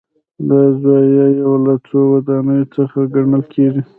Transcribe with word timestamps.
دا 0.47 0.61
زاویه 0.81 1.27
یو 1.41 1.53
له 1.65 1.73
څو 1.87 1.99
ودانیو 2.11 2.71
څخه 2.75 2.99
ګڼل 3.13 3.43
کېږي. 3.53 3.81